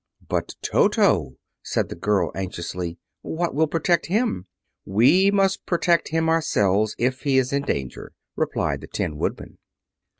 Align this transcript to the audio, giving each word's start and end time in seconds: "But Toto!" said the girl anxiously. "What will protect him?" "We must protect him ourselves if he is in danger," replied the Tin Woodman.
"But 0.27 0.55
Toto!" 0.63 1.35
said 1.61 1.89
the 1.89 1.95
girl 1.95 2.31
anxiously. 2.33 2.97
"What 3.21 3.53
will 3.53 3.67
protect 3.67 4.07
him?" 4.07 4.47
"We 4.83 5.29
must 5.29 5.67
protect 5.67 6.07
him 6.09 6.27
ourselves 6.27 6.95
if 6.97 7.21
he 7.21 7.37
is 7.37 7.53
in 7.53 7.61
danger," 7.61 8.11
replied 8.35 8.81
the 8.81 8.87
Tin 8.87 9.17
Woodman. 9.17 9.59